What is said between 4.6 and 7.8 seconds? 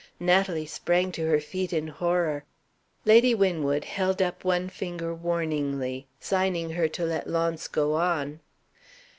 finger warningly, signing to her to let Launce